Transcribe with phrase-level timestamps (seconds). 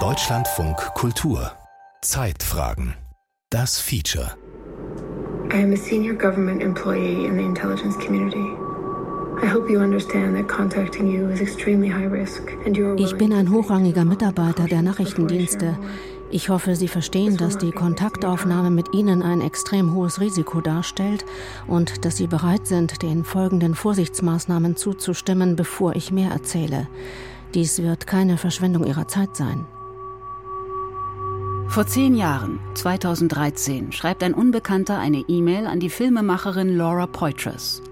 [0.00, 1.52] Deutschlandfunk Kultur
[2.00, 2.94] Zeitfragen
[3.50, 4.34] Das Feature
[5.52, 8.56] I am a senior government employee in the intelligence community.
[12.96, 15.76] Ich bin ein hochrangiger Mitarbeiter der Nachrichtendienste.
[16.30, 21.26] Ich hoffe, Sie verstehen, dass die Kontaktaufnahme mit Ihnen ein extrem hohes Risiko darstellt
[21.66, 26.88] und dass Sie bereit sind, den folgenden Vorsichtsmaßnahmen zuzustimmen, bevor ich mehr erzähle.
[27.54, 29.66] Dies wird keine Verschwendung Ihrer Zeit sein.
[31.68, 37.82] Vor zehn Jahren, 2013, schreibt ein Unbekannter eine E-Mail an die Filmemacherin Laura Poitras.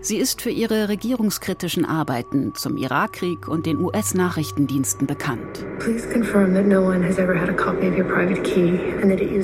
[0.00, 5.64] Sie ist für ihre regierungskritischen Arbeiten zum Irakkrieg und den US-Nachrichtendiensten bekannt.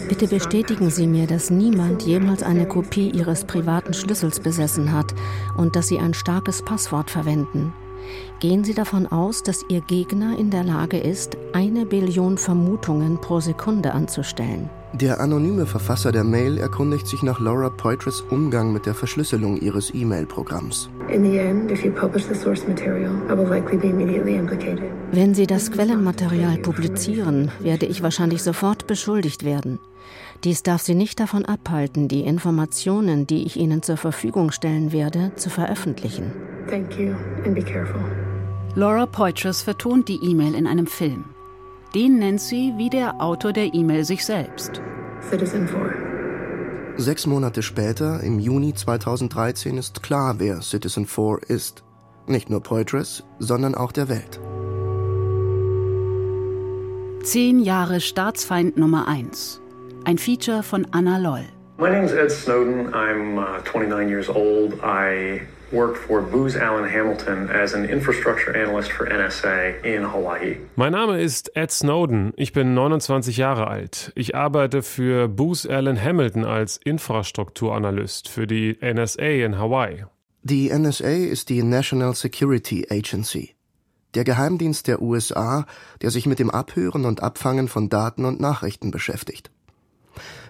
[0.08, 5.14] Bitte bestätigen Sie mir, dass niemand jemals eine Kopie Ihres privaten Schlüssels besessen hat
[5.56, 7.72] und dass Sie ein starkes Passwort verwenden.
[8.40, 13.40] Gehen Sie davon aus, dass Ihr Gegner in der Lage ist, eine Billion Vermutungen pro
[13.40, 14.70] Sekunde anzustellen.
[14.92, 19.94] Der anonyme Verfasser der Mail erkundigt sich nach Laura Poitras Umgang mit der Verschlüsselung ihres
[19.94, 20.90] E-Mail-Programms.
[25.12, 29.78] Wenn Sie das Quellenmaterial publizieren, werde ich wahrscheinlich sofort beschuldigt werden.
[30.42, 35.30] Dies darf Sie nicht davon abhalten, die Informationen, die ich Ihnen zur Verfügung stellen werde,
[35.36, 36.32] zu veröffentlichen.
[36.68, 38.00] Thank you and be careful.
[38.74, 41.26] Laura Poitras vertont die E-Mail in einem Film.
[41.94, 44.80] Den nennt sie wie der Autor der E-Mail sich selbst.
[45.28, 46.94] Citizen 4.
[46.96, 51.82] Sechs Monate später, im Juni 2013, ist klar, wer Citizen 4 ist.
[52.28, 54.38] Nicht nur Poitras, sondern auch der Welt.
[57.24, 59.60] Zehn Jahre Staatsfeind Nummer 1.
[60.04, 61.44] Ein Feature von Anna Loll.
[61.78, 62.94] My name is Ed Snowden.
[62.94, 64.74] I'm uh, 29 years old.
[64.82, 65.40] I
[65.72, 70.56] worked for Booz Allen Hamilton as an infrastructure analyst for NSA in Hawaii.
[70.76, 72.32] Mein Name ist Ed Snowden.
[72.36, 74.12] Ich bin 29 Jahre alt.
[74.14, 80.04] Ich arbeite für Booz Allen Hamilton als Infrastrukturanalyst für die NSA in Hawaii.
[80.42, 83.54] Die NSA ist die National Security Agency,
[84.14, 85.66] der Geheimdienst der USA,
[86.00, 89.50] der sich mit dem Abhören und Abfangen von Daten und Nachrichten beschäftigt.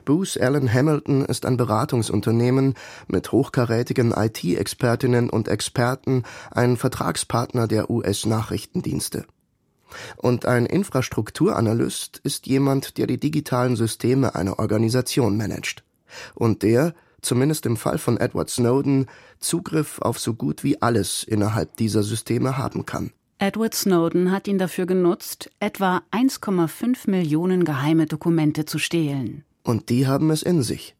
[0.04, 2.74] Booz Allen Hamilton ist ein Beratungsunternehmen
[3.08, 9.26] mit hochkarätigen IT-Expertinnen und Experten, ein Vertragspartner der US-Nachrichtendienste.
[10.16, 15.82] Und ein Infrastrukturanalyst ist jemand, der die digitalen Systeme einer Organisation managt.
[16.34, 19.06] Und der, zumindest im Fall von Edward Snowden,
[19.38, 23.10] Zugriff auf so gut wie alles innerhalb dieser Systeme haben kann.
[23.38, 29.44] Edward Snowden hat ihn dafür genutzt, etwa 1,5 Millionen geheime Dokumente zu stehlen.
[29.62, 30.94] Und die haben es in sich.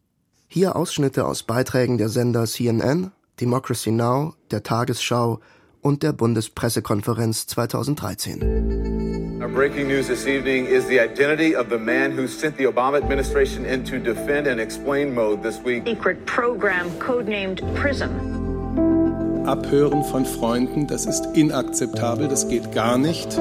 [0.47, 5.39] Hier Ausschnitte aus Beiträgen der Sender CNN, Democracy Now, der Tagesschau
[5.81, 9.39] und der Bundespressekonferenz 2013.
[9.41, 12.97] Our breaking news this evening is the identity of the man who sent the Obama
[12.97, 15.83] administration into defend and explain mode this week.
[15.87, 18.09] Secret program codenamed PRISM.
[19.47, 23.39] Abhören von Freunden, das ist inakzeptabel, das geht gar nicht.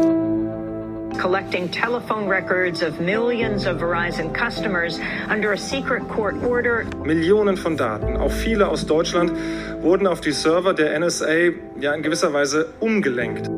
[1.18, 4.98] Collecting telephone records of millions of Verizon customers
[5.28, 6.84] under a secret court order.
[7.04, 9.32] Millionen von Daten, auch viele aus Deutschland,
[9.82, 13.50] wurden auf die Server der NSA ja in gewisser Weise umgelenkt.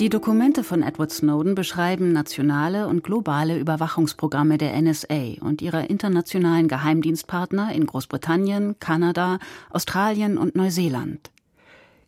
[0.00, 6.68] Die Dokumente von Edward Snowden beschreiben nationale und globale Überwachungsprogramme der NSA und ihrer internationalen
[6.68, 9.38] Geheimdienstpartner in Großbritannien, Kanada,
[9.68, 11.30] Australien und Neuseeland.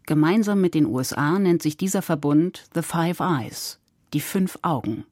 [0.06, 3.78] Gemeinsam mit den USA nennt sich dieser Verbund The Five Eyes,
[4.12, 5.04] die fünf Augen.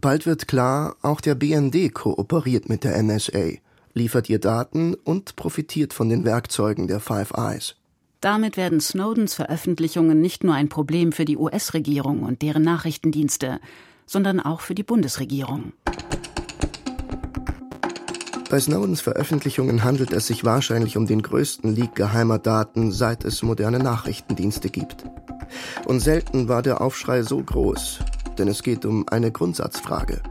[0.00, 3.58] Bald wird klar, auch der BND kooperiert mit der NSA,
[3.94, 7.74] liefert ihr Daten und profitiert von den Werkzeugen der Five Eyes.
[8.20, 13.60] Damit werden Snowdens Veröffentlichungen nicht nur ein Problem für die US-Regierung und deren Nachrichtendienste,
[14.06, 15.72] sondern auch für die Bundesregierung.
[18.50, 23.42] Bei Snowdens Veröffentlichungen handelt es sich wahrscheinlich um den größten Leak geheimer Daten, seit es
[23.42, 25.04] moderne Nachrichtendienste gibt.
[25.84, 27.98] Und selten war der Aufschrei so groß,
[28.38, 30.22] denn es geht um eine Grundsatzfrage.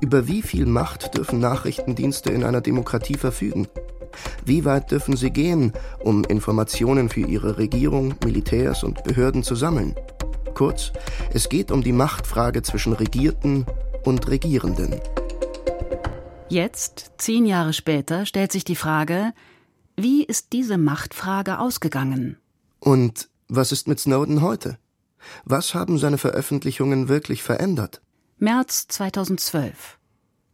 [0.00, 3.68] Über wie viel Macht dürfen Nachrichtendienste in einer Demokratie verfügen?
[4.44, 9.94] Wie weit dürfen sie gehen, um Informationen für ihre Regierung, Militärs und Behörden zu sammeln?
[10.54, 10.92] Kurz,
[11.32, 13.64] es geht um die Machtfrage zwischen Regierten
[14.02, 15.00] und Regierenden.
[16.54, 19.32] Jetzt, zehn Jahre später, stellt sich die Frage,
[19.96, 22.36] wie ist diese Machtfrage ausgegangen?
[22.78, 24.78] Und was ist mit Snowden heute?
[25.44, 28.02] Was haben seine Veröffentlichungen wirklich verändert?
[28.38, 29.98] März 2012.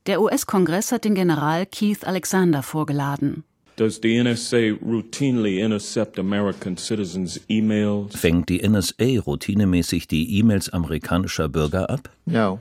[0.07, 3.45] Der US-Kongress hat den General Keith Alexander vorgeladen.
[3.77, 8.17] Does the NSA routinely intercept American citizens' emails?
[8.19, 12.09] Fängt die NSA routinemäßig die E-Mails amerikanischer Bürger ab?
[12.25, 12.59] No.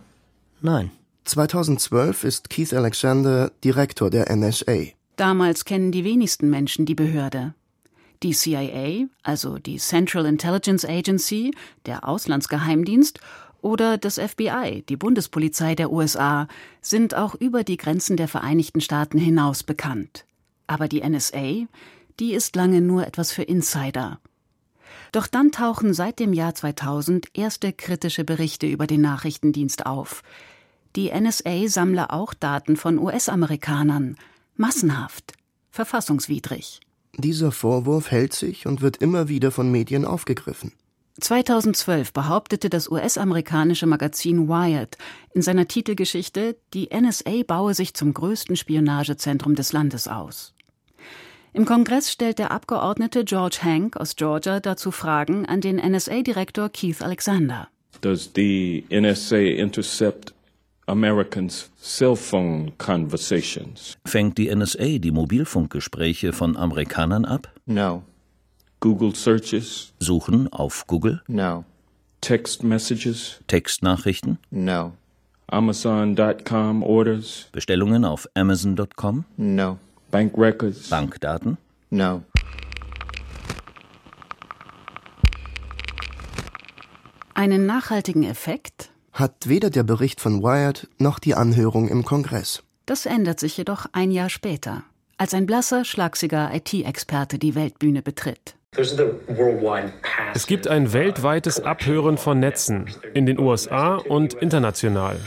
[0.60, 0.92] Nein.
[1.30, 4.88] 2012 ist Keith Alexander Direktor der NSA.
[5.16, 7.54] Damals kennen die wenigsten Menschen die Behörde.
[8.24, 11.54] Die CIA, also die Central Intelligence Agency,
[11.86, 13.20] der Auslandsgeheimdienst,
[13.62, 16.48] oder das FBI, die Bundespolizei der USA,
[16.82, 20.26] sind auch über die Grenzen der Vereinigten Staaten hinaus bekannt.
[20.66, 21.68] Aber die NSA,
[22.20, 24.20] die ist lange nur etwas für Insider.
[25.12, 30.24] Doch dann tauchen seit dem Jahr 2000 erste kritische Berichte über den Nachrichtendienst auf.
[31.00, 34.18] Die NSA sammle auch Daten von US-Amerikanern,
[34.58, 35.32] massenhaft,
[35.72, 36.82] verfassungswidrig.
[37.16, 40.74] Dieser Vorwurf hält sich und wird immer wieder von Medien aufgegriffen.
[41.22, 44.98] 2012 behauptete das US-amerikanische Magazin Wired
[45.34, 50.54] in seiner Titelgeschichte, die NSA baue sich zum größten Spionagezentrum des Landes aus.
[51.54, 57.02] Im Kongress stellt der Abgeordnete George Hank aus Georgia dazu Fragen an den NSA-Direktor Keith
[57.02, 57.70] Alexander.
[58.02, 60.34] Does the NSA intercept
[60.90, 63.98] Americans' cell phone conversations?
[64.06, 67.52] Fängt die NSA die Mobilfunkgespräche von Amerikanern ab?
[67.66, 68.04] No.
[68.80, 69.94] Google searches?
[70.00, 71.22] Suchen auf Google?
[71.28, 71.66] No.
[72.22, 73.40] Text messages?
[73.48, 74.40] Textnachrichten?
[74.52, 74.94] No.
[75.48, 77.48] Amazon.com orders?
[77.52, 79.26] Bestellungen auf Amazon.com?
[79.38, 79.78] No.
[80.12, 80.90] Bank records?
[80.90, 81.58] Bankdaten?
[81.90, 82.24] No.
[87.34, 88.92] Einen nachhaltigen Effekt?
[89.20, 92.64] Hat weder der Bericht von Wired noch die Anhörung im Kongress.
[92.86, 94.84] Das ändert sich jedoch ein Jahr später,
[95.18, 98.56] als ein blasser, schlagsiger IT-Experte die Weltbühne betritt.
[100.34, 105.20] Es gibt ein weltweites Abhören von Netzen in den USA und international.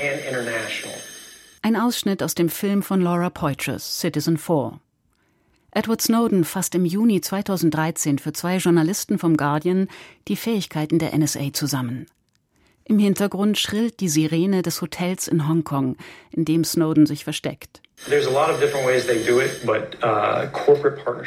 [1.61, 4.81] Ein Ausschnitt aus dem Film von Laura Poitras, Citizen 4.
[5.73, 9.89] Edward Snowden fasst im Juni 2013 für zwei Journalisten vom Guardian
[10.29, 12.06] die Fähigkeiten der NSA zusammen.
[12.93, 15.97] Im Hintergrund schrillt die Sirene des Hotels in Hongkong,
[16.31, 17.81] in dem Snowden sich versteckt.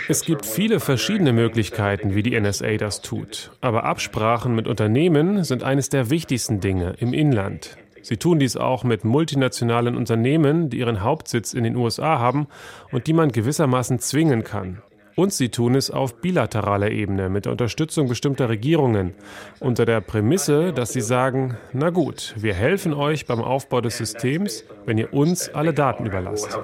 [0.08, 3.50] Es gibt viele verschiedene Möglichkeiten, wie die NSA das tut.
[3.62, 7.78] Aber Absprachen mit Unternehmen sind eines der wichtigsten Dinge im Inland.
[8.04, 12.46] Sie tun dies auch mit multinationalen Unternehmen, die ihren Hauptsitz in den USA haben
[12.92, 14.84] und die man gewissermaßen zwingen kann.
[15.16, 19.14] Und sie tun es auf bilateraler Ebene mit der Unterstützung bestimmter Regierungen,
[19.62, 24.66] unter der Prämisse, dass sie sagen, na gut, wir helfen euch beim Aufbau des Systems,
[24.86, 26.60] wenn ihr uns alle Daten überlasst.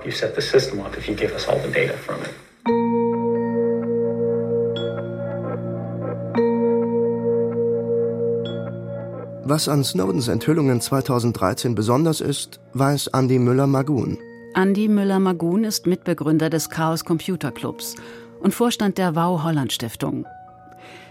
[9.43, 14.17] Was an Snowdens Enthüllungen 2013 besonders ist, weiß Andy Müller-Magun.
[14.55, 17.95] Andy Müller-Magun ist Mitbegründer des Chaos Computer Clubs
[18.41, 20.25] und Vorstand der Wow Holland Stiftung.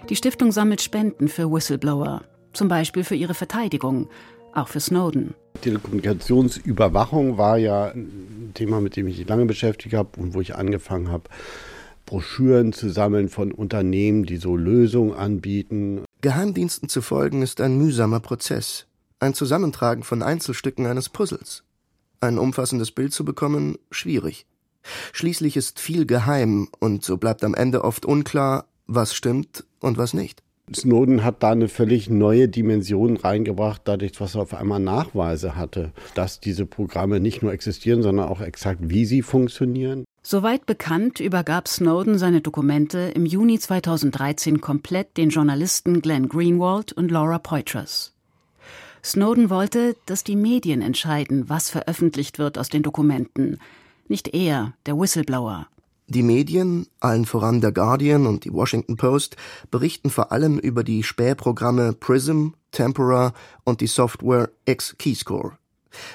[0.09, 2.23] Die Stiftung sammelt Spenden für Whistleblower,
[2.53, 4.09] zum Beispiel für ihre Verteidigung,
[4.53, 5.35] auch für Snowden.
[5.61, 10.57] Telekommunikationsüberwachung war ja ein Thema, mit dem ich mich lange beschäftigt habe und wo ich
[10.57, 11.25] angefangen habe,
[12.07, 16.05] Broschüren zu sammeln von Unternehmen, die so Lösungen anbieten.
[16.23, 18.87] Geheimdiensten zu folgen ist ein mühsamer Prozess,
[19.21, 21.63] ein Zusammentragen von Einzelstücken eines Puzzles.
[22.21, 24.47] Ein umfassendes Bild zu bekommen, schwierig.
[25.13, 30.15] Schließlich ist viel geheim und so bleibt am Ende oft unklar, was stimmt und was
[30.15, 30.43] nicht.
[30.75, 35.93] Snowden hat da eine völlig neue Dimension reingebracht, dadurch, was er auf einmal Nachweise hatte,
[36.15, 40.05] dass diese Programme nicht nur existieren, sondern auch exakt, wie sie funktionieren.
[40.23, 47.11] Soweit bekannt, übergab Snowden seine Dokumente im Juni 2013 komplett den Journalisten Glenn Greenwald und
[47.11, 48.13] Laura Poitras.
[49.03, 53.59] Snowden wollte, dass die Medien entscheiden, was veröffentlicht wird aus den Dokumenten,
[54.11, 55.67] nicht er, der Whistleblower.
[56.09, 59.37] Die Medien, allen voran der Guardian und die Washington Post,
[59.71, 65.53] berichten vor allem über die Spähprogramme Prism, Tempora und die Software X-Keyscore.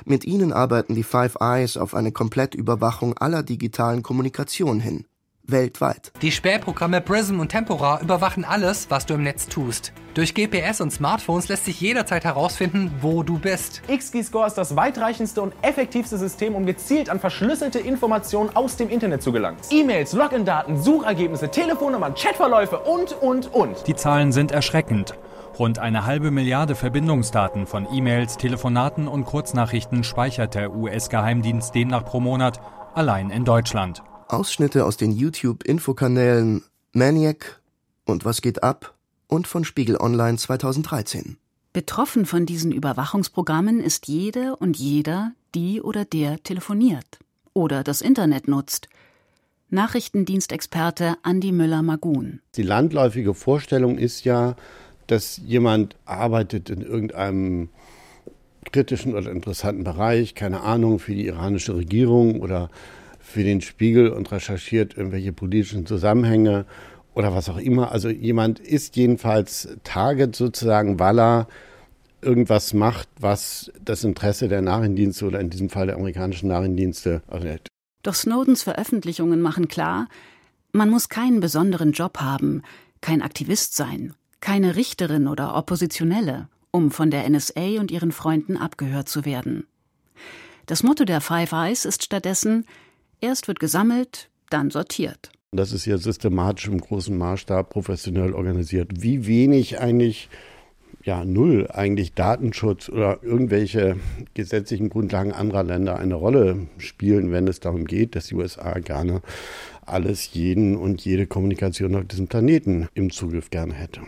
[0.04, 5.06] Mit ihnen arbeiten die Five Eyes auf eine Komplettüberwachung aller digitalen Kommunikation hin.
[5.48, 6.12] Weltweit.
[6.22, 9.94] Die Spähprogramme Prism und Tempora überwachen alles, was du im Netz tust.
[10.14, 13.82] Durch GPS und Smartphones lässt sich jederzeit herausfinden, wo du bist.
[13.88, 19.22] XKeyscore ist das weitreichendste und effektivste System, um gezielt an verschlüsselte Informationen aus dem Internet
[19.22, 19.58] zu gelangen.
[19.72, 23.88] E-Mails, Login-Daten, Suchergebnisse, Telefonnummern, Chatverläufe und, und, und.
[23.88, 25.16] Die Zahlen sind erschreckend.
[25.60, 32.20] Rund eine halbe Milliarde Verbindungsdaten von E-Mails, Telefonaten und Kurznachrichten speichert der US-Geheimdienst demnach pro
[32.20, 32.60] Monat
[32.94, 34.04] allein in Deutschland.
[34.28, 36.64] Ausschnitte aus den YouTube-Infokanälen
[36.94, 37.62] Maniac
[38.06, 38.96] und Was geht ab
[39.28, 41.38] und von Spiegel Online 2013.
[41.74, 47.20] Betroffen von diesen Überwachungsprogrammen ist jede und jeder, die oder der telefoniert
[47.54, 48.88] oder das Internet nutzt.
[49.70, 52.40] Nachrichtendienstexperte Andi Müller-Magun.
[52.56, 54.56] Die landläufige Vorstellung ist ja,
[55.08, 57.70] dass jemand arbeitet in irgendeinem
[58.72, 62.70] kritischen oder interessanten Bereich, keine Ahnung, für die iranische Regierung oder
[63.26, 66.66] für den Spiegel und recherchiert irgendwelche politischen Zusammenhänge
[67.16, 67.92] oder was auch immer.
[67.92, 71.48] Also jemand ist jedenfalls Target sozusagen, weil er
[72.22, 77.68] irgendwas macht, was das Interesse der Nachrichtendienste oder in diesem Fall der amerikanischen Nachrichtendienste erhält.
[78.04, 80.08] Doch Snowdens Veröffentlichungen machen klar,
[80.72, 82.62] man muss keinen besonderen Job haben,
[83.02, 89.10] kein Aktivist sein, keine Richterin oder Oppositionelle, um von der NSA und ihren Freunden abgehört
[89.10, 89.66] zu werden.
[90.68, 92.66] Das Motto der Five Eyes ist stattdessen
[93.22, 95.32] erst wird gesammelt, dann sortiert.
[95.52, 98.92] Das ist ja systematisch im großen Maßstab professionell organisiert.
[99.02, 100.30] Wie wenig eigentlich
[101.04, 103.98] ja, null eigentlich Datenschutz oder irgendwelche
[104.34, 109.22] gesetzlichen Grundlagen anderer Länder eine Rolle spielen, wenn es darum geht, dass die USA gerne
[109.86, 114.02] alles, jeden und jede Kommunikation auf diesem Planeten im Zugriff gerne hätte.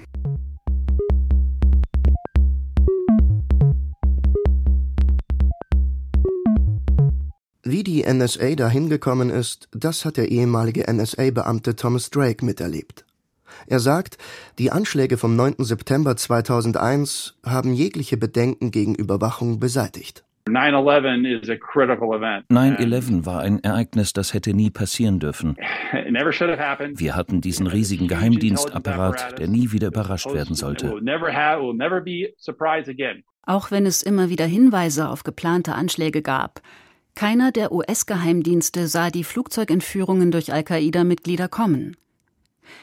[7.69, 13.05] Wie die NSA dahin gekommen ist, das hat der ehemalige NSA-Beamte Thomas Drake miterlebt.
[13.67, 14.17] Er sagt,
[14.57, 15.55] die Anschläge vom 9.
[15.59, 20.23] September 2001 haben jegliche Bedenken gegen Überwachung beseitigt.
[22.49, 25.57] 9-11 war ein Ereignis, das hätte nie passieren dürfen.
[25.91, 30.93] Wir hatten diesen riesigen Geheimdienstapparat, der nie wieder überrascht werden sollte.
[33.45, 36.61] Auch wenn es immer wieder Hinweise auf geplante Anschläge gab,
[37.17, 41.97] keiner der US-Geheimdienste sah die Flugzeugentführungen durch Al-Qaida-Mitglieder kommen.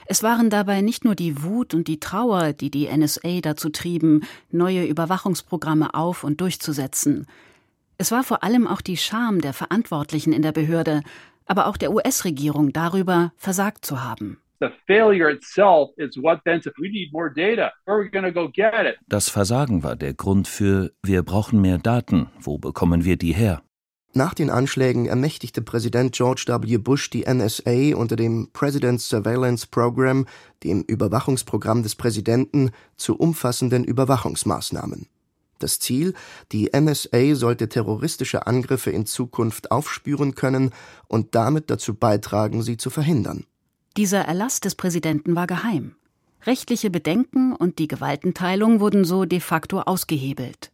[0.06, 4.22] Es waren dabei nicht nur die Wut und die Trauer, die die NSA dazu trieben,
[4.50, 7.28] neue Überwachungsprogramme auf und durchzusetzen.
[7.96, 11.02] Es war vor allem auch die Scham der Verantwortlichen in der Behörde,
[11.46, 14.38] aber auch der US-Regierung darüber, versagt zu haben.
[19.06, 22.30] Das Versagen war der Grund für wir brauchen mehr Daten.
[22.40, 23.62] Wo bekommen wir die her?
[24.16, 26.78] Nach den Anschlägen ermächtigte Präsident George W.
[26.78, 30.26] Bush die NSA unter dem President's Surveillance Program,
[30.62, 35.08] dem Überwachungsprogramm des Präsidenten, zu umfassenden Überwachungsmaßnahmen.
[35.58, 36.14] Das Ziel,
[36.52, 40.70] die NSA sollte terroristische Angriffe in Zukunft aufspüren können
[41.08, 43.44] und damit dazu beitragen, sie zu verhindern.
[43.96, 45.96] Dieser Erlass des Präsidenten war geheim.
[46.46, 50.70] Rechtliche Bedenken und die Gewaltenteilung wurden so de facto ausgehebelt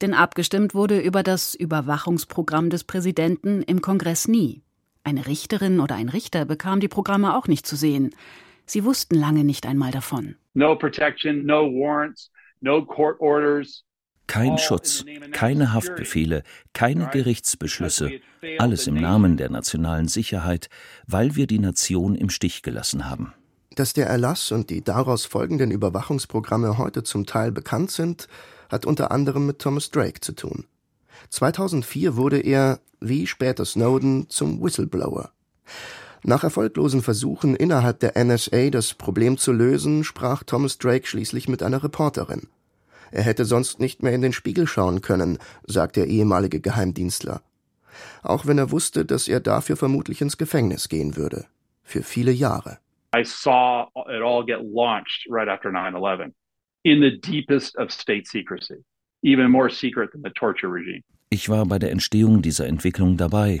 [0.00, 4.62] denn abgestimmt wurde über das Überwachungsprogramm des Präsidenten im Kongress nie.
[5.04, 8.14] Eine Richterin oder ein Richter bekam die Programme auch nicht zu sehen.
[8.66, 10.36] Sie wussten lange nicht einmal davon.
[10.54, 13.84] No protection, no warrants, no court orders.
[14.26, 16.42] Kein Schutz, keine Haftbefehle,
[16.74, 18.20] keine Gerichtsbeschlüsse,
[18.58, 20.68] alles im Namen der nationalen Sicherheit,
[21.06, 23.32] weil wir die Nation im Stich gelassen haben.
[23.74, 28.28] Dass der Erlass und die daraus folgenden Überwachungsprogramme heute zum Teil bekannt sind,
[28.68, 30.66] hat unter anderem mit Thomas Drake zu tun.
[31.30, 35.30] 2004 wurde er, wie später Snowden, zum Whistleblower.
[36.24, 41.62] Nach erfolglosen Versuchen innerhalb der NSA das Problem zu lösen, sprach Thomas Drake schließlich mit
[41.62, 42.48] einer Reporterin.
[43.10, 47.42] Er hätte sonst nicht mehr in den Spiegel schauen können, sagt der ehemalige Geheimdienstler.
[48.22, 51.46] Auch wenn er wusste, dass er dafür vermutlich ins Gefängnis gehen würde.
[51.82, 52.78] Für viele Jahre.
[53.16, 56.34] I saw it all get launched right after 9/11
[56.82, 58.84] in the deepest of state secrecy,
[59.22, 61.02] even more secret than the torture regime.
[61.30, 63.60] Ich war bei der Entstehung dieser Entwicklung dabei.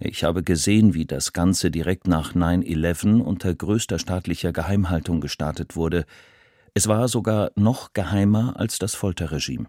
[0.00, 6.04] Ich habe gesehen, wie das Ganze direkt nach 9-11 unter größter staatlicher Geheimhaltung gestartet wurde.
[6.74, 9.66] Es war sogar noch geheimer als das Folterregime.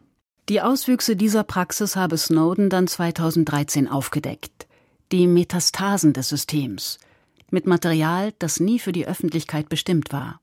[0.49, 4.67] Die Auswüchse dieser Praxis habe Snowden dann 2013 aufgedeckt.
[5.11, 6.99] Die Metastasen des Systems
[7.51, 10.41] mit Material, das nie für die Öffentlichkeit bestimmt war.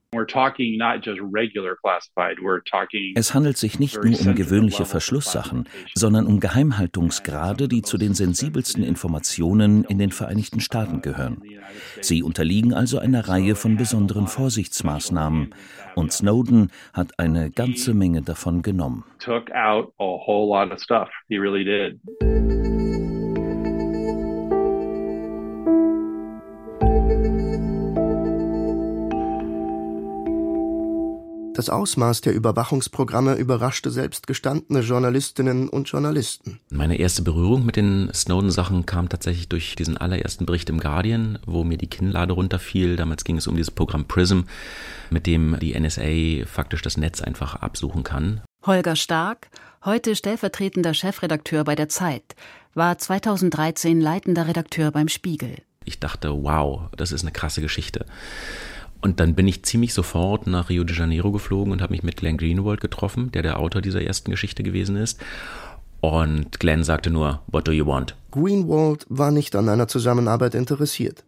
[3.15, 8.83] Es handelt sich nicht nur um gewöhnliche Verschlusssachen, sondern um Geheimhaltungsgrade, die zu den sensibelsten
[8.83, 11.43] Informationen in den Vereinigten Staaten gehören.
[12.01, 15.55] Sie unterliegen also einer Reihe von besonderen Vorsichtsmaßnahmen,
[15.97, 19.05] und Snowden hat eine ganze Menge davon genommen.
[31.57, 36.61] Das Ausmaß der Überwachungsprogramme überraschte selbst gestandene Journalistinnen und Journalisten.
[36.69, 41.65] Meine erste Berührung mit den Snowden-Sachen kam tatsächlich durch diesen allerersten Bericht im Guardian, wo
[41.65, 42.97] mir die Kinnlade runterfiel.
[42.97, 44.43] Damals ging es um dieses Programm PRISM,
[45.09, 48.43] mit dem die NSA faktisch das Netz einfach absuchen kann.
[48.67, 49.49] Holger Stark,
[49.83, 52.37] heute stellvertretender Chefredakteur bei der Zeit,
[52.75, 55.57] war 2013 leitender Redakteur beim Spiegel.
[55.87, 58.05] Ich dachte, wow, das ist eine krasse Geschichte.
[59.07, 62.17] Und dann bin ich ziemlich sofort nach Rio de Janeiro geflogen und habe mich mit
[62.17, 65.21] Glenn Greenwald getroffen, der der Autor dieser ersten Geschichte gewesen ist.
[66.01, 68.17] Und Glenn sagte nur, What do you want?
[68.33, 71.23] Greenwald war nicht an einer Zusammenarbeit interessiert.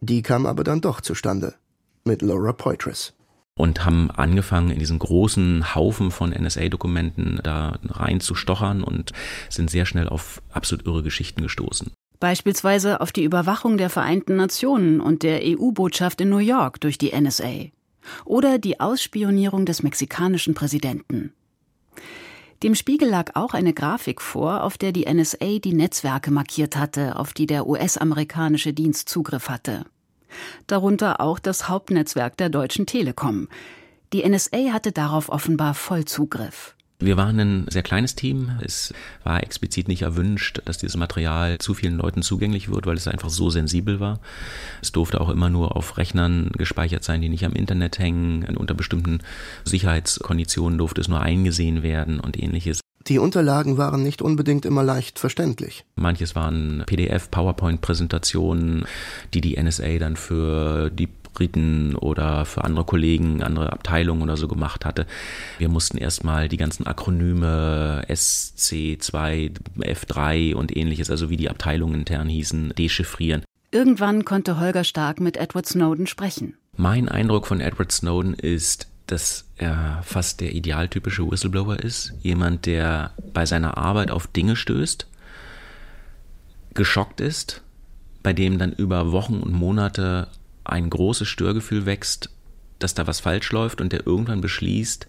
[0.00, 1.54] Die kam aber dann doch zustande.
[2.02, 3.12] Mit Laura Poitras
[3.54, 9.12] und haben angefangen, in diesen großen Haufen von NSA-Dokumenten da reinzustochern und
[9.50, 11.92] sind sehr schnell auf absolut irre Geschichten gestoßen.
[12.20, 17.18] Beispielsweise auf die Überwachung der Vereinten Nationen und der EU-Botschaft in New York durch die
[17.18, 17.70] NSA.
[18.24, 21.32] Oder die Ausspionierung des mexikanischen Präsidenten.
[22.62, 27.16] Dem Spiegel lag auch eine Grafik vor, auf der die NSA die Netzwerke markiert hatte,
[27.16, 29.86] auf die der US-amerikanische Dienst Zugriff hatte
[30.66, 33.48] darunter auch das Hauptnetzwerk der Deutschen Telekom.
[34.12, 36.76] Die NSA hatte darauf offenbar Vollzugriff.
[37.02, 38.50] Wir waren ein sehr kleines Team.
[38.62, 38.92] Es
[39.24, 43.30] war explizit nicht erwünscht, dass dieses Material zu vielen Leuten zugänglich wird, weil es einfach
[43.30, 44.20] so sensibel war.
[44.82, 48.44] Es durfte auch immer nur auf Rechnern gespeichert sein, die nicht am Internet hängen.
[48.54, 49.20] Unter bestimmten
[49.64, 52.80] Sicherheitskonditionen durfte es nur eingesehen werden und ähnliches.
[53.06, 55.86] Die Unterlagen waren nicht unbedingt immer leicht verständlich.
[55.96, 58.84] Manches waren PDF, PowerPoint-Präsentationen,
[59.32, 64.48] die die NSA dann für die Briten oder für andere Kollegen, andere Abteilungen oder so
[64.48, 65.06] gemacht hatte.
[65.58, 72.28] Wir mussten erstmal die ganzen Akronyme SC2, F3 und ähnliches, also wie die Abteilungen intern
[72.28, 73.42] hießen, dechiffrieren.
[73.70, 76.54] Irgendwann konnte Holger Stark mit Edward Snowden sprechen.
[76.76, 82.12] Mein Eindruck von Edward Snowden ist, dass er fast der idealtypische Whistleblower ist.
[82.20, 85.06] Jemand, der bei seiner Arbeit auf Dinge stößt,
[86.74, 87.62] geschockt ist,
[88.22, 90.28] bei dem dann über Wochen und Monate
[90.70, 92.30] ein großes Störgefühl wächst,
[92.78, 95.06] dass da was falsch läuft und der irgendwann beschließt,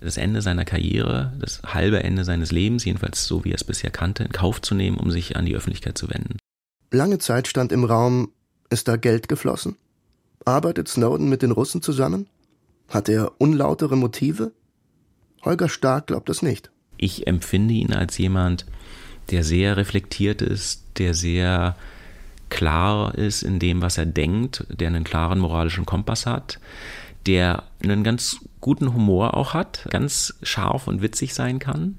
[0.00, 3.90] das Ende seiner Karriere, das halbe Ende seines Lebens, jedenfalls so wie er es bisher
[3.90, 6.38] kannte, in Kauf zu nehmen, um sich an die Öffentlichkeit zu wenden.
[6.90, 8.32] Lange Zeit stand im Raum,
[8.70, 9.76] ist da Geld geflossen?
[10.44, 12.28] Arbeitet Snowden mit den Russen zusammen?
[12.88, 14.52] Hat er unlautere Motive?
[15.44, 16.70] Holger Stark glaubt es nicht.
[16.96, 18.66] Ich empfinde ihn als jemand,
[19.30, 21.76] der sehr reflektiert ist, der sehr
[22.50, 26.58] klar ist in dem, was er denkt, der einen klaren moralischen Kompass hat,
[27.26, 31.96] der einen ganz guten Humor auch hat, ganz scharf und witzig sein kann,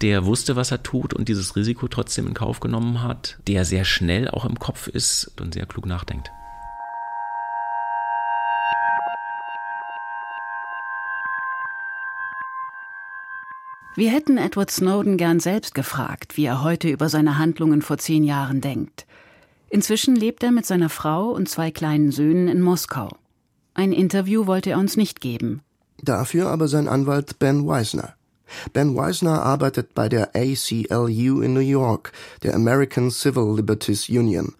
[0.00, 3.84] der wusste, was er tut und dieses Risiko trotzdem in Kauf genommen hat, der sehr
[3.84, 6.30] schnell auch im Kopf ist und sehr klug nachdenkt.
[13.96, 18.24] Wir hätten Edward Snowden gern selbst gefragt, wie er heute über seine Handlungen vor zehn
[18.24, 19.06] Jahren denkt.
[19.74, 23.08] Inzwischen lebt er mit seiner Frau und zwei kleinen Söhnen in Moskau.
[23.74, 25.62] Ein Interview wollte er uns nicht geben.
[26.00, 28.14] Dafür aber sein Anwalt Ben Weisner.
[28.72, 32.12] Ben Weisner arbeitet bei der ACLU in New York,
[32.44, 34.54] der American Civil Liberties Union.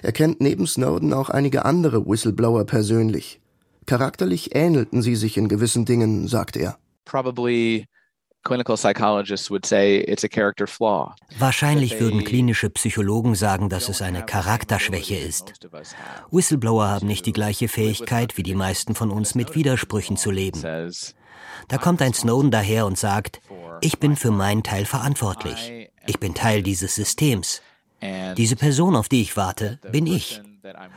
[0.00, 3.42] Er kennt neben Snowden auch einige andere Whistleblower persönlich.
[3.84, 6.78] Charakterlich ähnelten sie sich in gewissen Dingen, sagt er.
[7.04, 7.84] Probably
[11.38, 15.52] Wahrscheinlich würden klinische Psychologen sagen, dass es eine Charakterschwäche ist.
[16.30, 20.62] Whistleblower haben nicht die gleiche Fähigkeit wie die meisten von uns mit Widersprüchen zu leben.
[21.68, 23.40] Da kommt ein Snowden daher und sagt,
[23.80, 25.90] ich bin für meinen Teil verantwortlich.
[26.06, 27.62] Ich bin Teil dieses Systems.
[28.36, 30.40] Diese Person, auf die ich warte, bin ich.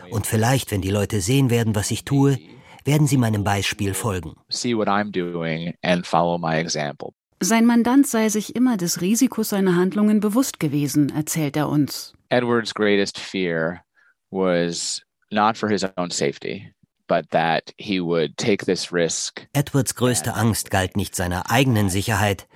[0.10, 2.39] Und vielleicht, wenn die Leute sehen werden, was ich tue,
[2.86, 4.36] werden sie meinem Beispiel folgen.
[7.43, 12.13] Sein Mandant sei sich immer des Risikos seiner Handlungen bewusst gewesen, erzählt er uns.
[12.29, 13.82] Edward's greatest fear
[14.32, 16.73] was not for his own safety,
[17.06, 19.45] but that he would take this risk.
[19.51, 22.47] Edwards größte Angst galt nicht seiner eigenen Sicherheit,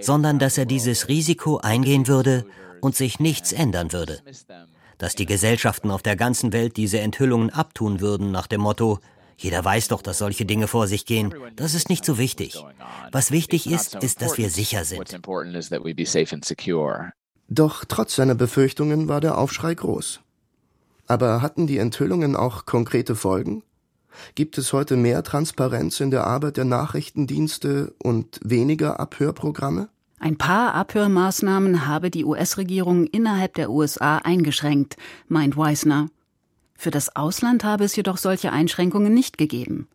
[0.00, 2.46] sondern dass er dieses Risiko eingehen würde
[2.80, 4.20] und sich nichts ändern würde.
[4.96, 9.00] Dass die Gesellschaften auf der ganzen Welt diese Enthüllungen abtun würden nach dem Motto
[9.36, 11.34] jeder weiß doch, dass solche Dinge vor sich gehen.
[11.56, 12.62] Das ist nicht so wichtig.
[13.12, 15.18] Was wichtig ist, ist, dass wir sicher sind.
[17.48, 20.20] Doch trotz seiner Befürchtungen war der Aufschrei groß.
[21.06, 23.62] Aber hatten die Enthüllungen auch konkrete Folgen?
[24.34, 29.88] Gibt es heute mehr Transparenz in der Arbeit der Nachrichtendienste und weniger Abhörprogramme?
[30.18, 34.96] Ein paar Abhörmaßnahmen habe die US-Regierung innerhalb der USA eingeschränkt,
[35.28, 36.08] meint Weisner.
[36.76, 39.88] Für das Ausland habe es jedoch solche Einschränkungen nicht gegeben.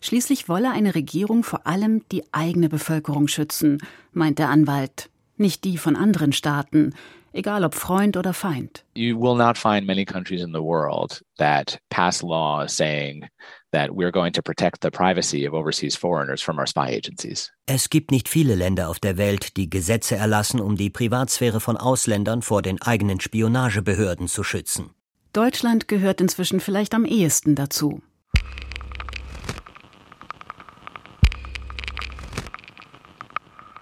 [0.00, 3.78] Schließlich wolle eine Regierung vor allem die eigene Bevölkerung schützen,
[4.12, 6.94] meint der Anwalt, nicht die von anderen Staaten,
[7.32, 8.84] egal ob Freund oder Feind.
[8.94, 13.26] You will not find many countries in the world that pass laws saying
[13.72, 17.50] that we're going to protect the privacy of overseas foreigners from our spy agencies.
[17.66, 21.76] Es gibt nicht viele Länder auf der Welt, die Gesetze erlassen, um die Privatsphäre von
[21.76, 24.90] Ausländern vor den eigenen Spionagebehörden zu schützen.
[25.32, 28.02] Deutschland gehört inzwischen vielleicht am ehesten dazu.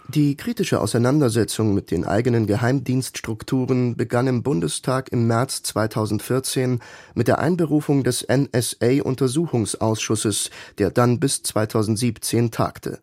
[0.07, 6.79] Die kritische Auseinandersetzung mit den eigenen Geheimdienststrukturen begann im Bundestag im März 2014
[7.15, 13.01] mit der Einberufung des NSA-Untersuchungsausschusses, der dann bis 2017 tagte.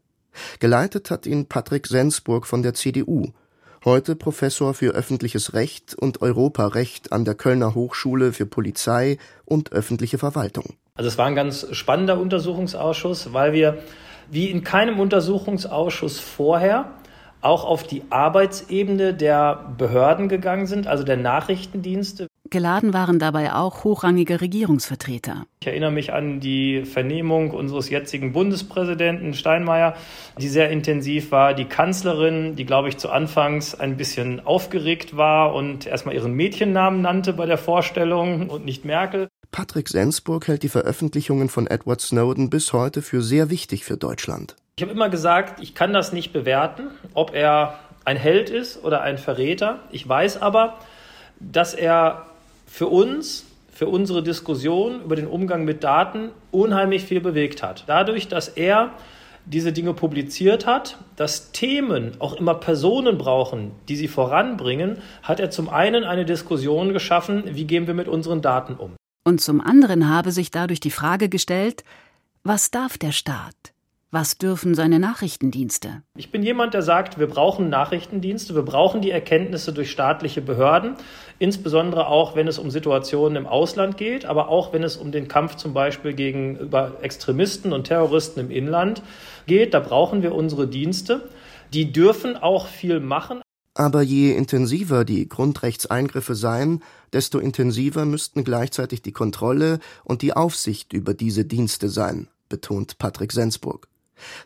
[0.59, 3.31] Geleitet hat ihn Patrick Sensburg von der CDU,
[3.87, 10.17] heute Professor für öffentliches Recht und Europarecht an der Kölner Hochschule für Polizei und öffentliche
[10.17, 10.75] Verwaltung.
[10.95, 13.77] Also es war ein ganz spannender Untersuchungsausschuss, weil wir
[14.29, 16.91] wie in keinem Untersuchungsausschuss vorher
[17.39, 22.27] auch auf die Arbeitsebene der Behörden gegangen sind, also der Nachrichtendienste.
[22.49, 25.45] Geladen waren dabei auch hochrangige Regierungsvertreter.
[25.61, 29.95] Ich erinnere mich an die Vernehmung unseres jetzigen Bundespräsidenten Steinmeier,
[30.39, 31.53] die sehr intensiv war.
[31.53, 37.01] Die Kanzlerin, die, glaube ich, zu Anfangs ein bisschen aufgeregt war und erstmal ihren Mädchennamen
[37.01, 39.27] nannte bei der Vorstellung und nicht Merkel.
[39.51, 44.55] Patrick Sensburg hält die Veröffentlichungen von Edward Snowden bis heute für sehr wichtig für Deutschland.
[44.77, 49.01] Ich habe immer gesagt, ich kann das nicht bewerten, ob er ein Held ist oder
[49.01, 49.79] ein Verräter.
[49.91, 50.77] Ich weiß aber,
[51.39, 52.27] dass er
[52.67, 57.83] für uns, für unsere Diskussion über den Umgang mit Daten unheimlich viel bewegt hat.
[57.87, 58.91] Dadurch, dass er
[59.45, 65.49] diese Dinge publiziert hat, dass Themen auch immer Personen brauchen, die sie voranbringen, hat er
[65.49, 68.95] zum einen eine Diskussion geschaffen, wie gehen wir mit unseren Daten um.
[69.23, 71.83] Und zum anderen habe sich dadurch die Frage gestellt,
[72.43, 73.53] was darf der Staat?
[74.09, 76.01] Was dürfen seine Nachrichtendienste?
[76.15, 80.95] Ich bin jemand, der sagt, wir brauchen Nachrichtendienste, wir brauchen die Erkenntnisse durch staatliche Behörden,
[81.39, 85.27] insbesondere auch, wenn es um Situationen im Ausland geht, aber auch, wenn es um den
[85.27, 89.01] Kampf zum Beispiel gegenüber Extremisten und Terroristen im Inland
[89.45, 89.73] geht.
[89.73, 91.27] Da brauchen wir unsere Dienste.
[91.73, 93.41] Die dürfen auch viel machen.
[93.73, 100.93] Aber je intensiver die Grundrechtseingriffe seien, desto intensiver müssten gleichzeitig die Kontrolle und die Aufsicht
[100.93, 103.89] über diese Dienste sein, betont Patrick Sensburg.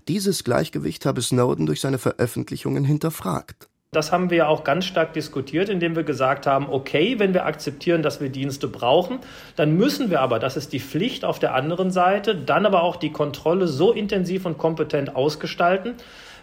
[0.07, 3.67] Dieses Gleichgewicht habe Snowden durch seine Veröffentlichungen hinterfragt.
[3.93, 7.45] Das haben wir ja auch ganz stark diskutiert, indem wir gesagt haben, okay, wenn wir
[7.45, 9.19] akzeptieren, dass wir Dienste brauchen,
[9.57, 12.95] dann müssen wir aber, das ist die Pflicht auf der anderen Seite, dann aber auch
[12.95, 15.95] die Kontrolle so intensiv und kompetent ausgestalten,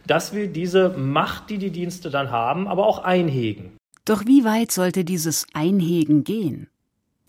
[0.07, 3.79] dass wir diese Macht, die die Dienste dann haben, aber auch einhegen.
[4.05, 6.69] Doch wie weit sollte dieses Einhegen gehen?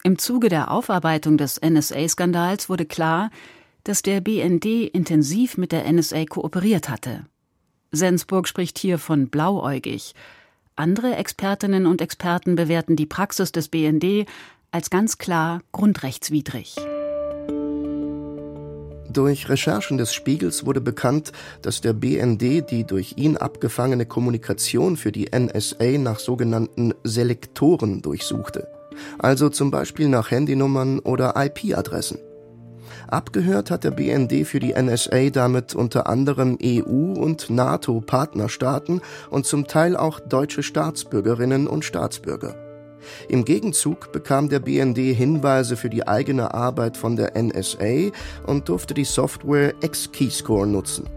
[0.04, 3.30] Im Zuge der Aufarbeitung des NSA-Skandals wurde klar,
[3.90, 7.26] dass der BND intensiv mit der NSA kooperiert hatte.
[7.92, 10.14] Sensburg spricht hier von blauäugig.
[10.76, 14.28] Andere Expertinnen und Experten bewerten die Praxis des BND
[14.70, 16.76] als ganz klar grundrechtswidrig.
[19.12, 21.32] Durch Recherchen des Spiegels wurde bekannt,
[21.64, 28.68] dass der BND die durch ihn abgefangene Kommunikation für die NSA nach sogenannten Selektoren durchsuchte,
[29.18, 32.20] also zum Beispiel nach Handynummern oder IP-Adressen.
[33.12, 39.66] Abgehört hat der BND für die NSA damit unter anderem EU- und NATO-Partnerstaaten und zum
[39.66, 42.56] Teil auch deutsche Staatsbürgerinnen und Staatsbürger.
[43.28, 48.12] Im Gegenzug bekam der BND Hinweise für die eigene Arbeit von der NSA
[48.46, 51.08] und durfte die Software X-Keyscore nutzen.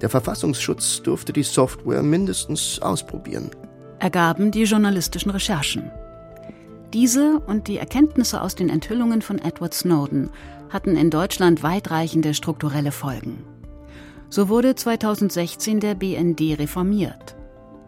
[0.00, 3.50] Der Verfassungsschutz durfte die Software mindestens ausprobieren.
[4.00, 5.90] Ergaben die journalistischen Recherchen.
[6.94, 10.30] Diese und die Erkenntnisse aus den Enthüllungen von Edward Snowden
[10.70, 13.44] hatten in Deutschland weitreichende strukturelle Folgen.
[14.30, 17.36] So wurde 2016 der BND reformiert.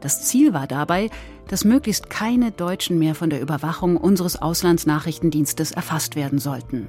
[0.01, 1.11] Das Ziel war dabei,
[1.49, 6.89] dass möglichst keine Deutschen mehr von der Überwachung unseres Auslandsnachrichtendienstes erfasst werden sollten.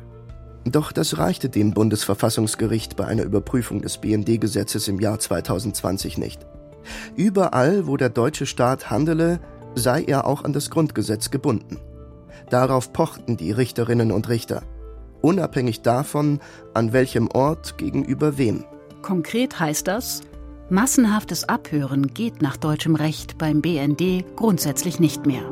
[0.64, 6.46] Doch das reichte dem Bundesverfassungsgericht bei einer Überprüfung des BND-Gesetzes im Jahr 2020 nicht.
[7.16, 9.40] Überall, wo der deutsche Staat handele,
[9.76, 11.78] sei er auch an das Grundgesetz gebunden.
[12.50, 14.64] Darauf pochten die Richterinnen und Richter
[15.22, 16.40] unabhängig davon,
[16.74, 18.66] an welchem Ort gegenüber wem.
[19.02, 20.22] Konkret heißt das,
[20.70, 25.44] massenhaftes Abhören geht nach deutschem Recht beim BND grundsätzlich nicht mehr.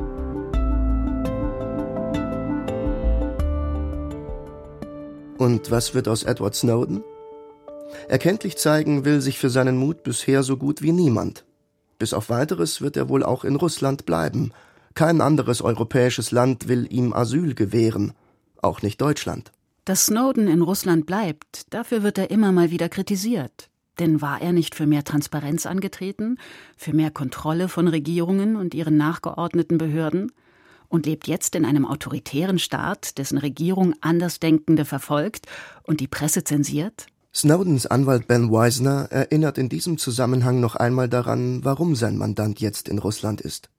[5.38, 7.02] Und was wird aus Edward Snowden?
[8.08, 11.44] Erkenntlich zeigen will sich für seinen Mut bisher so gut wie niemand.
[11.98, 14.52] Bis auf weiteres wird er wohl auch in Russland bleiben.
[14.94, 18.12] Kein anderes europäisches Land will ihm Asyl gewähren,
[18.60, 19.52] auch nicht Deutschland.
[19.84, 23.70] Dass Snowden in Russland bleibt, dafür wird er immer mal wieder kritisiert.
[23.98, 26.38] Denn war er nicht für mehr Transparenz angetreten,
[26.76, 30.32] für mehr Kontrolle von Regierungen und ihren nachgeordneten Behörden?
[30.88, 35.46] Und lebt jetzt in einem autoritären Staat, dessen Regierung Andersdenkende verfolgt
[35.84, 37.06] und die Presse zensiert?
[37.32, 42.88] Snowdens Anwalt Ben Weisner erinnert in diesem Zusammenhang noch einmal daran, warum sein Mandant jetzt
[42.88, 43.70] in Russland ist.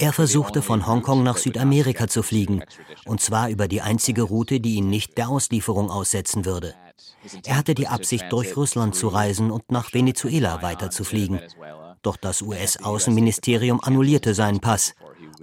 [0.00, 2.64] Er versuchte von Hongkong nach Südamerika zu fliegen,
[3.06, 6.74] und zwar über die einzige Route, die ihn nicht der Auslieferung aussetzen würde.
[7.46, 11.40] Er hatte die Absicht, durch Russland zu reisen und nach Venezuela weiterzufliegen.
[12.02, 14.94] Doch das US-Außenministerium annullierte seinen Pass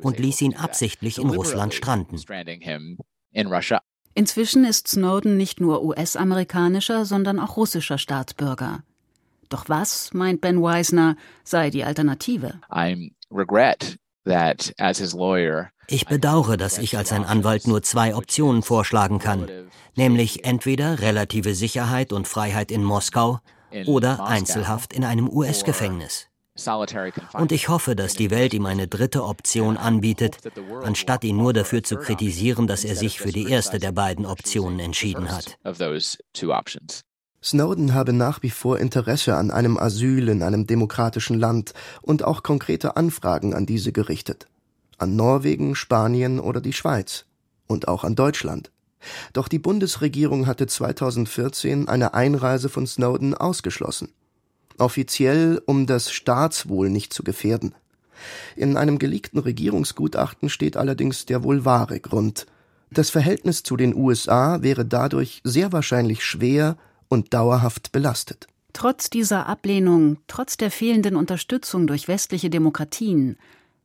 [0.01, 2.19] und ließ ihn absichtlich in Russland stranden.
[4.13, 8.83] Inzwischen ist Snowden nicht nur US-amerikanischer, sondern auch russischer Staatsbürger.
[9.49, 12.59] Doch was, meint Ben Weisner, sei die Alternative?
[15.87, 19.49] Ich bedauere, dass ich als ein Anwalt nur zwei Optionen vorschlagen kann,
[19.95, 23.39] nämlich entweder relative Sicherheit und Freiheit in Moskau
[23.87, 26.30] oder Einzelhaft in einem US-Gefängnis.
[27.33, 30.37] Und ich hoffe, dass die Welt ihm eine dritte Option anbietet,
[30.83, 34.79] anstatt ihn nur dafür zu kritisieren, dass er sich für die erste der beiden Optionen
[34.79, 35.57] entschieden hat.
[37.43, 42.43] Snowden habe nach wie vor Interesse an einem Asyl in einem demokratischen Land und auch
[42.43, 44.45] konkrete Anfragen an diese gerichtet.
[44.99, 47.25] An Norwegen, Spanien oder die Schweiz.
[47.65, 48.71] Und auch an Deutschland.
[49.33, 54.13] Doch die Bundesregierung hatte 2014 eine Einreise von Snowden ausgeschlossen
[54.81, 57.73] offiziell um das Staatswohl nicht zu gefährden.
[58.55, 62.45] In einem geleakten Regierungsgutachten steht allerdings der wohl wahre Grund.
[62.91, 68.47] Das Verhältnis zu den USA wäre dadurch sehr wahrscheinlich schwer und dauerhaft belastet.
[68.73, 73.37] Trotz dieser Ablehnung, trotz der fehlenden Unterstützung durch westliche Demokratien,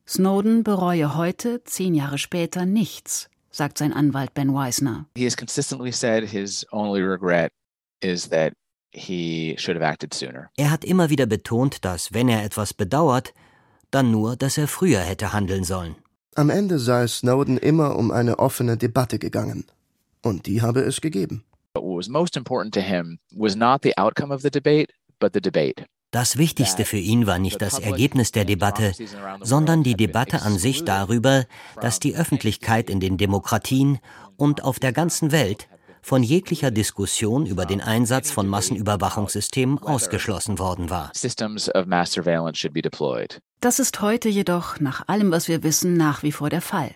[0.09, 5.07] Snowden bereue heute, zehn Jahre später, nichts, sagt sein Anwalt Ben Weisner.
[5.17, 7.51] He has consistently said his only regret
[8.01, 8.53] is that
[10.57, 13.35] er hat immer wieder betont, dass wenn er etwas bedauert,
[13.91, 15.97] dann nur, dass er früher hätte handeln sollen.
[16.35, 19.67] Am Ende sei Snowden immer um eine offene Debatte gegangen.
[20.23, 21.45] Und die habe es gegeben.
[26.11, 28.93] Das Wichtigste für ihn war nicht das Ergebnis der Debatte,
[29.43, 31.45] sondern die Debatte an sich darüber,
[31.81, 33.99] dass die Öffentlichkeit in den Demokratien
[34.37, 35.69] und auf der ganzen Welt
[36.07, 41.11] von jeglicher Diskussion über den Einsatz von Massenüberwachungssystemen ausgeschlossen worden war.
[43.61, 46.95] Das ist heute jedoch, nach allem, was wir wissen, nach wie vor der Fall.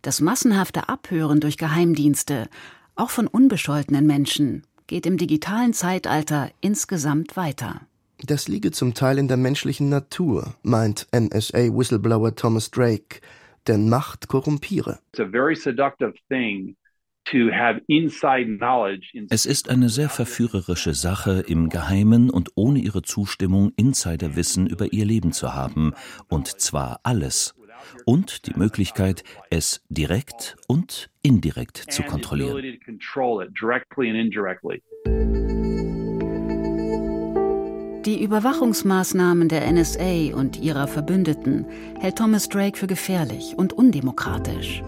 [0.00, 2.48] Das massenhafte Abhören durch Geheimdienste,
[2.94, 7.82] auch von unbescholtenen Menschen, geht im digitalen Zeitalter insgesamt weiter.
[8.24, 13.20] Das liege zum Teil in der menschlichen Natur, meint NSA-Whistleblower Thomas Drake,
[13.66, 15.00] denn Macht korrumpiere.
[15.12, 16.76] It's a very seductive thing
[19.30, 25.04] es ist eine sehr verführerische Sache, im Geheimen und ohne ihre Zustimmung Insiderwissen über ihr
[25.04, 25.92] Leben zu haben,
[26.28, 27.54] und zwar alles.
[28.04, 32.78] Und die Möglichkeit, es direkt und indirekt zu kontrollieren.
[38.04, 41.66] Die Überwachungsmaßnahmen der NSA und ihrer Verbündeten
[42.00, 44.84] hält Thomas Drake für gefährlich und undemokratisch.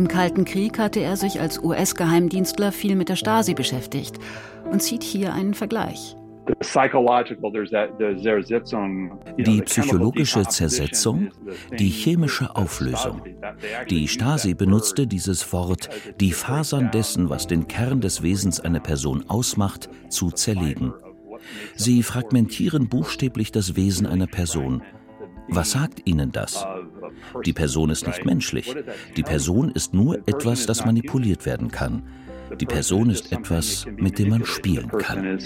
[0.00, 4.18] Im Kalten Krieg hatte er sich als US-Geheimdienstler viel mit der Stasi beschäftigt
[4.72, 6.16] und zieht hier einen Vergleich.
[9.36, 11.28] Die psychologische Zersetzung,
[11.78, 13.20] die chemische Auflösung.
[13.90, 19.26] Die Stasi benutzte dieses Wort, die Fasern dessen, was den Kern des Wesens einer Person
[19.28, 20.94] ausmacht, zu zerlegen.
[21.74, 24.82] Sie fragmentieren buchstäblich das Wesen einer Person.
[25.48, 26.66] Was sagt ihnen das?
[27.44, 28.74] Die Person ist nicht menschlich.
[29.16, 32.02] Die Person ist nur etwas, das manipuliert werden kann.
[32.58, 35.38] Die Person ist etwas, mit dem man spielen kann.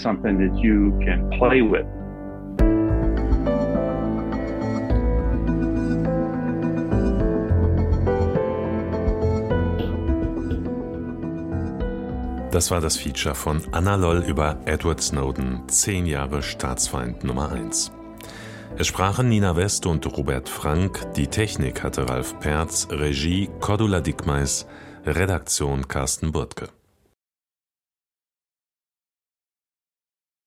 [12.51, 17.91] Das war das Feature von Anna Loll über Edward Snowden, zehn Jahre Staatsfeind Nummer 1.
[18.77, 24.67] Es sprachen Nina West und Robert Frank, die Technik hatte Ralf Perz, Regie Cordula Dickmeis,
[25.05, 26.67] Redaktion Carsten Burtke.